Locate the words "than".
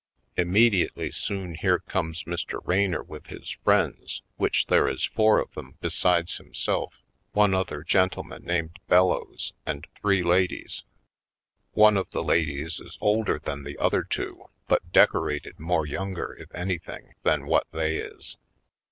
13.37-13.63, 17.21-17.45